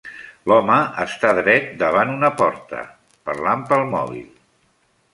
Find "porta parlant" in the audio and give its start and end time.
2.41-3.67